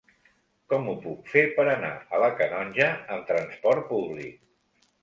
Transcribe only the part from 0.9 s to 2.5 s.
ho puc fer per anar a la